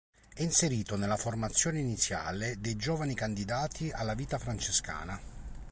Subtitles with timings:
[0.33, 5.21] È inserito nella formazione iniziale dei giovani candidati alla vita francescana.